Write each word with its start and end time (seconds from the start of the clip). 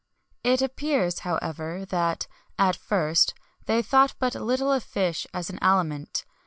It 0.43 0.63
appears, 0.63 1.19
however, 1.19 1.85
that, 1.85 2.25
at 2.57 2.75
first, 2.75 3.35
they 3.67 3.83
thought 3.83 4.15
but 4.17 4.33
little 4.33 4.71
of 4.73 4.81
fish 4.83 5.27
as 5.31 5.51
an 5.51 5.59
aliment. 5.61 6.25